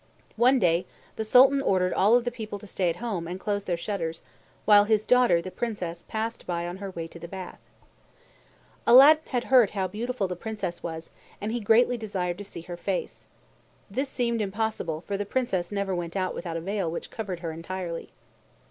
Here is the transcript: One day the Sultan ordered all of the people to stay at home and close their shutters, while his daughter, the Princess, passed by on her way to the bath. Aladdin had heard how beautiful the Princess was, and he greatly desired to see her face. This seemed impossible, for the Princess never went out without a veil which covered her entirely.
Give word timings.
One 0.35 0.57
day 0.57 0.87
the 1.15 1.23
Sultan 1.23 1.61
ordered 1.61 1.93
all 1.93 2.15
of 2.15 2.23
the 2.25 2.31
people 2.31 2.57
to 2.57 2.65
stay 2.65 2.89
at 2.89 2.95
home 2.95 3.27
and 3.27 3.39
close 3.39 3.65
their 3.65 3.77
shutters, 3.77 4.23
while 4.65 4.85
his 4.85 5.05
daughter, 5.05 5.43
the 5.43 5.51
Princess, 5.51 6.01
passed 6.01 6.47
by 6.47 6.67
on 6.67 6.77
her 6.77 6.89
way 6.89 7.07
to 7.07 7.19
the 7.19 7.27
bath. 7.27 7.59
Aladdin 8.87 9.21
had 9.27 9.43
heard 9.43 9.69
how 9.69 9.85
beautiful 9.87 10.27
the 10.27 10.35
Princess 10.35 10.81
was, 10.81 11.11
and 11.39 11.51
he 11.51 11.59
greatly 11.59 11.99
desired 11.99 12.39
to 12.39 12.43
see 12.43 12.61
her 12.61 12.77
face. 12.77 13.27
This 13.91 14.09
seemed 14.09 14.41
impossible, 14.41 15.01
for 15.01 15.17
the 15.17 15.23
Princess 15.23 15.71
never 15.71 15.93
went 15.93 16.15
out 16.15 16.33
without 16.33 16.57
a 16.57 16.61
veil 16.61 16.89
which 16.89 17.11
covered 17.11 17.41
her 17.41 17.51
entirely. 17.51 18.11